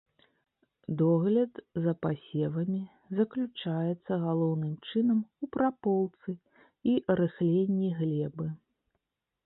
[1.01, 2.79] Догляд за пасевамі
[3.19, 6.29] заключаецца галоўным чынам у праполцы
[6.93, 8.47] і рыхленні глебы.